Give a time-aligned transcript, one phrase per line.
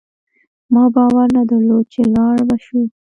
[0.73, 2.79] ما باور نه درلود چي لاړ به شو